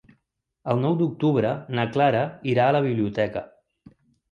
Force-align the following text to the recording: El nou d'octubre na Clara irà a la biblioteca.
El 0.71 0.79
nou 0.85 0.95
d'octubre 1.01 1.51
na 1.81 1.85
Clara 1.97 2.25
irà 2.55 2.67
a 2.73 2.77
la 2.79 2.83
biblioteca. 2.89 3.47